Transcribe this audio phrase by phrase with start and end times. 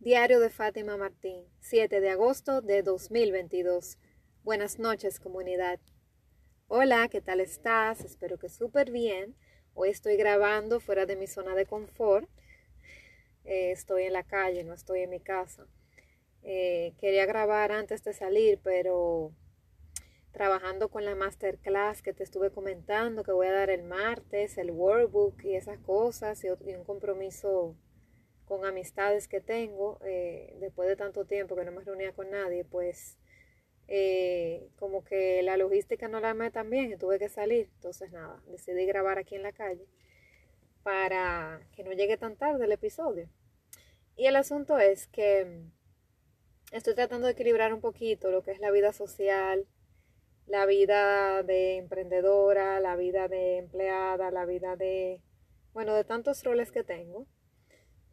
[0.00, 3.98] Diario de Fátima Martín, 7 de agosto de 2022.
[4.44, 5.80] Buenas noches, comunidad.
[6.68, 8.04] Hola, ¿qué tal estás?
[8.04, 9.34] Espero que súper bien.
[9.74, 12.28] Hoy estoy grabando fuera de mi zona de confort.
[13.44, 15.66] Eh, estoy en la calle, no estoy en mi casa.
[16.44, 19.32] Eh, quería grabar antes de salir, pero
[20.30, 24.70] trabajando con la masterclass que te estuve comentando, que voy a dar el martes, el
[24.70, 27.74] workbook y esas cosas, y un compromiso
[28.48, 32.64] con amistades que tengo, eh, después de tanto tiempo que no me reunía con nadie,
[32.64, 33.18] pues
[33.88, 37.68] eh, como que la logística no la armé tan bien y tuve que salir.
[37.74, 39.86] Entonces nada, decidí grabar aquí en la calle
[40.82, 43.28] para que no llegue tan tarde el episodio.
[44.16, 45.62] Y el asunto es que
[46.72, 49.66] estoy tratando de equilibrar un poquito lo que es la vida social,
[50.46, 55.20] la vida de emprendedora, la vida de empleada, la vida de,
[55.74, 57.26] bueno, de tantos roles que tengo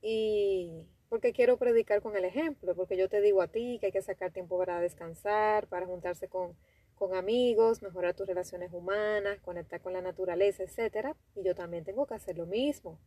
[0.00, 3.92] y porque quiero predicar con el ejemplo, porque yo te digo a ti que hay
[3.92, 6.56] que sacar tiempo para descansar, para juntarse con,
[6.94, 11.16] con amigos, mejorar tus relaciones humanas, conectar con la naturaleza, etc.
[11.34, 13.00] Y yo también tengo que hacer lo mismo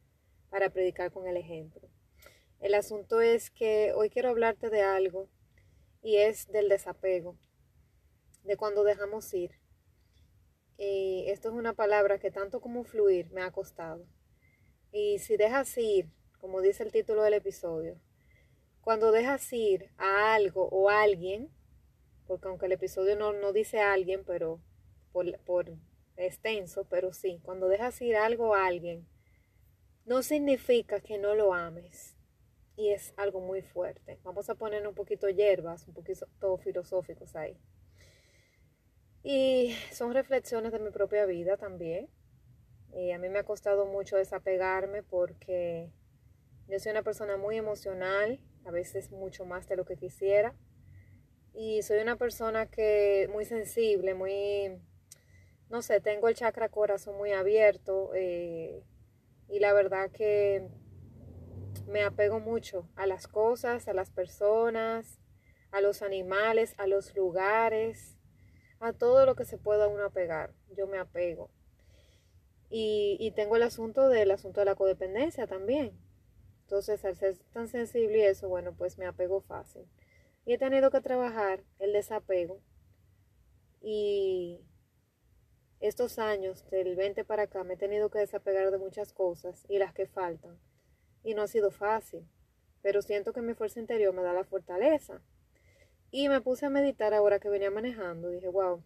[0.49, 1.87] para predicar con el ejemplo.
[2.59, 5.27] El asunto es que hoy quiero hablarte de algo
[6.01, 7.37] y es del desapego,
[8.43, 9.51] de cuando dejamos ir.
[10.77, 14.05] Y esto es una palabra que tanto como fluir me ha costado.
[14.91, 16.09] Y si dejas ir
[16.41, 18.01] como dice el título del episodio.
[18.81, 21.51] Cuando dejas ir a algo o a alguien,
[22.25, 24.59] porque aunque el episodio no, no dice a alguien, pero
[25.11, 25.71] por, por
[26.17, 29.07] extenso, pero sí, cuando dejas ir algo a alguien,
[30.05, 32.17] no significa que no lo ames.
[32.75, 34.17] Y es algo muy fuerte.
[34.23, 37.55] Vamos a poner un poquito hierbas, un poquito filosóficos ahí.
[39.23, 42.09] Y son reflexiones de mi propia vida también.
[42.93, 45.91] Y a mí me ha costado mucho desapegarme porque
[46.71, 50.55] yo soy una persona muy emocional, a veces mucho más de lo que quisiera.
[51.53, 54.81] Y soy una persona que muy sensible, muy,
[55.69, 58.11] no sé, tengo el chakra corazón muy abierto.
[58.15, 58.85] Eh,
[59.49, 60.69] y la verdad que
[61.87, 65.19] me apego mucho a las cosas, a las personas,
[65.71, 68.17] a los animales, a los lugares,
[68.79, 70.53] a todo lo que se pueda uno apegar.
[70.77, 71.51] Yo me apego.
[72.69, 75.99] Y, y tengo el asunto del asunto de la codependencia también.
[76.71, 79.85] Entonces, al ser tan sensible y eso, bueno, pues me apego fácil.
[80.45, 82.61] Y he tenido que trabajar el desapego.
[83.81, 84.61] Y
[85.81, 89.79] estos años, del 20 para acá, me he tenido que desapegar de muchas cosas y
[89.79, 90.57] las que faltan.
[91.25, 92.25] Y no ha sido fácil.
[92.81, 95.21] Pero siento que mi fuerza interior me da la fortaleza.
[96.09, 98.29] Y me puse a meditar ahora que venía manejando.
[98.29, 98.81] Dije, wow,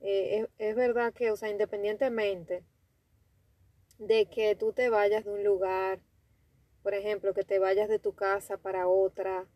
[0.00, 2.64] eh, es, es verdad que, o sea, independientemente
[3.98, 6.00] de que tú te vayas de un lugar,
[6.82, 9.46] por ejemplo, que te vayas de tu casa para otra,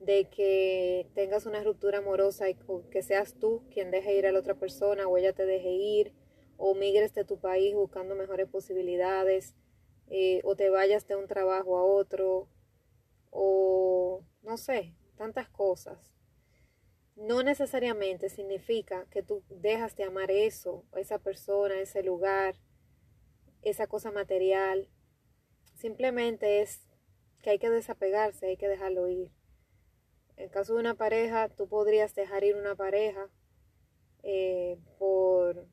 [0.00, 2.56] de que tengas una ruptura amorosa y
[2.90, 6.12] que seas tú quien deje ir a la otra persona o ella te deje ir,
[6.56, 9.54] o migres de tu país buscando mejores posibilidades,
[10.08, 12.48] eh, o te vayas de un trabajo a otro,
[13.30, 16.14] o no sé, tantas cosas.
[17.16, 22.56] No necesariamente significa que tú dejas de amar eso, esa persona, ese lugar,
[23.62, 24.88] esa cosa material,
[25.84, 26.80] Simplemente es
[27.42, 29.30] que hay que desapegarse, hay que dejarlo ir.
[30.38, 33.28] En caso de una pareja, tú podrías dejar ir una pareja
[34.22, 35.66] eh, por,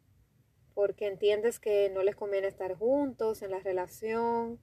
[0.73, 4.59] porque entiendes que no les conviene estar juntos en la relación,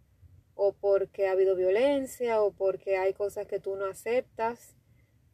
[0.54, 4.76] o porque ha habido violencia, o porque hay cosas que tú no aceptas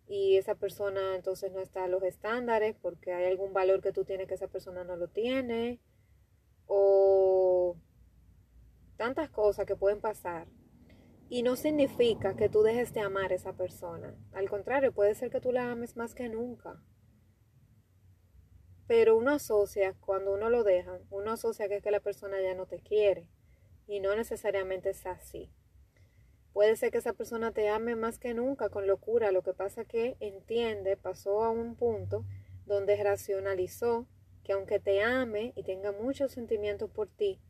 [0.06, 4.04] y esa persona entonces no está a los estándares, porque hay algún valor que tú
[4.04, 5.80] tienes que esa persona no lo tiene,
[6.68, 7.76] o
[8.96, 10.48] tantas cosas que pueden pasar.
[11.28, 14.14] Y no significa que tú dejes de amar a esa persona.
[14.32, 16.82] Al contrario, puede ser que tú la ames más que nunca.
[18.86, 22.54] Pero uno asocia, cuando uno lo deja, uno asocia que es que la persona ya
[22.54, 23.28] no te quiere.
[23.86, 25.50] Y no necesariamente es así.
[26.52, 29.32] Puede ser que esa persona te ame más que nunca con locura.
[29.32, 32.24] Lo que pasa que entiende, pasó a un punto
[32.66, 34.06] donde racionalizó
[34.44, 37.40] que aunque te ame y tenga muchos sentimientos por ti,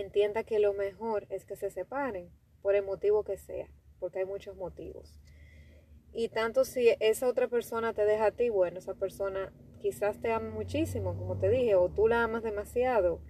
[0.00, 2.30] entienda que lo mejor es que se separen,
[2.62, 3.68] por el motivo que sea,
[3.98, 5.18] porque hay muchos motivos.
[6.12, 10.32] Y tanto si esa otra persona te deja a ti, bueno, esa persona quizás te
[10.32, 13.20] ama muchísimo, como te dije, o tú la amas demasiado,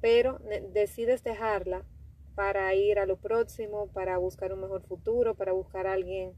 [0.00, 0.38] pero
[0.72, 1.86] decides dejarla
[2.34, 6.34] para ir a lo próximo, para buscar un mejor futuro, para buscar a alguien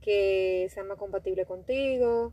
[0.00, 2.32] que sea más compatible contigo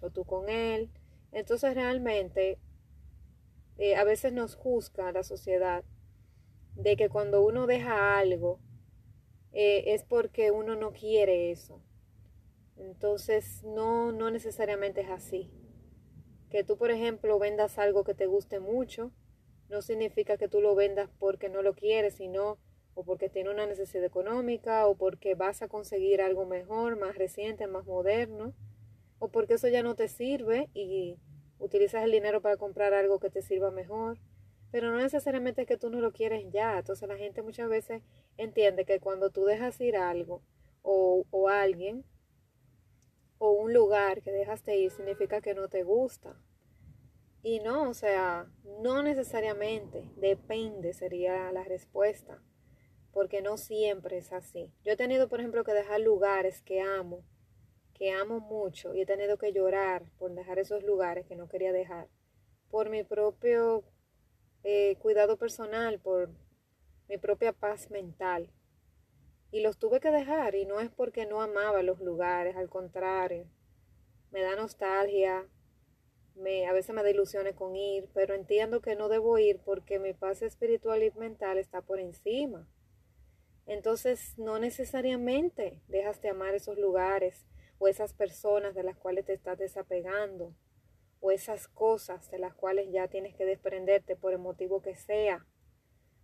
[0.00, 0.90] o tú con él.
[1.30, 2.58] Entonces realmente
[3.78, 5.84] eh, a veces nos juzga la sociedad
[6.74, 8.60] de que cuando uno deja algo
[9.52, 11.82] eh, es porque uno no quiere eso.
[12.76, 15.50] Entonces, no, no necesariamente es así.
[16.50, 19.12] Que tú, por ejemplo, vendas algo que te guste mucho,
[19.68, 22.58] no significa que tú lo vendas porque no lo quieres, sino
[22.94, 27.66] o porque tiene una necesidad económica, o porque vas a conseguir algo mejor, más reciente,
[27.66, 28.52] más moderno,
[29.18, 31.16] o porque eso ya no te sirve y
[31.58, 34.18] utilizas el dinero para comprar algo que te sirva mejor.
[34.72, 36.78] Pero no necesariamente es que tú no lo quieres ya.
[36.78, 38.02] Entonces la gente muchas veces
[38.38, 40.42] entiende que cuando tú dejas ir algo
[40.82, 42.04] o, alguien
[43.38, 46.40] o un lugar que dejaste ir significa que no te gusta.
[47.42, 48.46] Y no, o sea,
[48.82, 52.40] no necesariamente, depende sería la respuesta,
[53.12, 54.72] porque no siempre es así.
[54.84, 57.24] Yo he tenido, por ejemplo, que dejar lugares que amo,
[57.94, 61.72] que amo mucho, y he tenido que llorar por dejar esos lugares que no quería
[61.72, 62.08] dejar,
[62.70, 63.82] por mi propio
[64.64, 66.30] eh, cuidado personal, por
[67.08, 68.50] mi propia paz mental.
[69.50, 73.46] Y los tuve que dejar y no es porque no amaba los lugares, al contrario,
[74.30, 75.46] me da nostalgia,
[76.34, 79.98] me, a veces me da ilusiones con ir, pero entiendo que no debo ir porque
[79.98, 82.66] mi paz espiritual y mental está por encima.
[83.66, 87.46] Entonces, no necesariamente dejas de amar esos lugares
[87.78, 90.54] o esas personas de las cuales te estás desapegando
[91.22, 95.46] o esas cosas de las cuales ya tienes que desprenderte por el motivo que sea.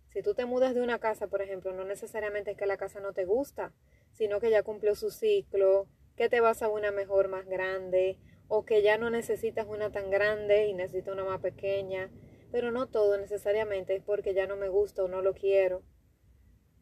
[0.09, 2.99] Si tú te mudas de una casa, por ejemplo, no necesariamente es que la casa
[2.99, 3.73] no te gusta,
[4.11, 5.87] sino que ya cumplió su ciclo,
[6.17, 8.19] que te vas a una mejor más grande,
[8.49, 12.11] o que ya no necesitas una tan grande y necesitas una más pequeña,
[12.51, 15.81] pero no todo necesariamente es porque ya no me gusta o no lo quiero.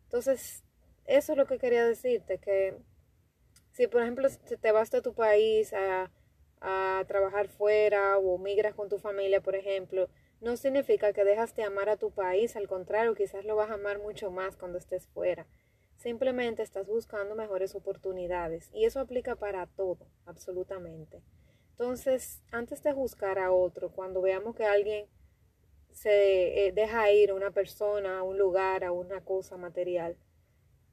[0.05, 0.63] Entonces,
[1.05, 2.77] eso es lo que quería decirte, que
[3.73, 4.27] si por ejemplo
[4.59, 6.09] te vas a tu país a,
[6.61, 10.09] a trabajar fuera o migras con tu familia, por ejemplo,
[10.41, 13.75] no significa que dejas de amar a tu país, al contrario, quizás lo vas a
[13.75, 15.47] amar mucho más cuando estés fuera.
[15.97, 21.21] Simplemente estás buscando mejores oportunidades y eso aplica para todo, absolutamente.
[21.71, 25.07] Entonces, antes de juzgar a otro, cuando veamos que alguien
[25.91, 30.17] se eh, deja ir a una persona, a un lugar, a una cosa material,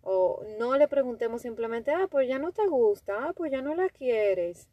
[0.00, 3.74] o no le preguntemos simplemente, ah, pues ya no te gusta, ah, pues ya no
[3.74, 4.68] la quieres.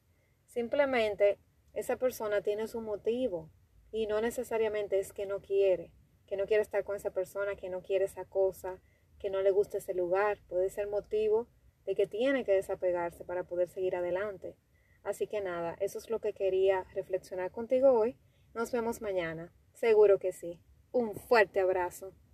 [0.51, 1.39] Simplemente
[1.73, 3.49] esa persona tiene su motivo
[3.89, 5.93] y no necesariamente es que no quiere,
[6.27, 8.81] que no quiere estar con esa persona, que no quiere esa cosa,
[9.17, 10.39] que no le gusta ese lugar.
[10.49, 11.47] Puede ser motivo
[11.85, 14.57] de que tiene que desapegarse para poder seguir adelante.
[15.03, 18.17] Así que nada, eso es lo que quería reflexionar contigo hoy.
[18.53, 19.53] Nos vemos mañana.
[19.71, 20.59] Seguro que sí.
[20.91, 22.13] Un fuerte abrazo.